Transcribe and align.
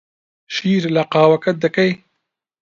شیر 0.55 0.83
لە 0.95 1.03
قاوەکەت 1.13 1.57
دەکەیت؟ 1.63 1.99